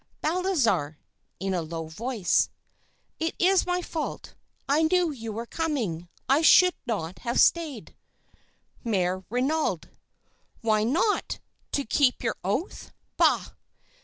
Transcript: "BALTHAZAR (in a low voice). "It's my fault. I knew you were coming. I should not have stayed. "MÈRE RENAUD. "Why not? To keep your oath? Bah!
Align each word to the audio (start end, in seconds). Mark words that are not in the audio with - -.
"BALTHAZAR 0.23 0.97
(in 1.39 1.53
a 1.53 1.61
low 1.61 1.85
voice). 1.87 2.49
"It's 3.19 3.67
my 3.67 3.83
fault. 3.83 4.33
I 4.67 4.81
knew 4.81 5.11
you 5.11 5.31
were 5.31 5.45
coming. 5.45 6.09
I 6.27 6.41
should 6.41 6.73
not 6.87 7.19
have 7.19 7.39
stayed. 7.39 7.93
"MÈRE 8.83 9.23
RENAUD. 9.29 9.91
"Why 10.61 10.83
not? 10.83 11.39
To 11.73 11.83
keep 11.83 12.23
your 12.23 12.37
oath? 12.43 12.91
Bah! 13.15 13.49